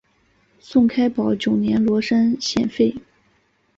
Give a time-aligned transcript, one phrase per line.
[0.59, 2.95] 宋开宝九年罗山县废。